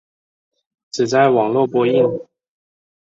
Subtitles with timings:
[0.89, 2.03] 只在网络播映。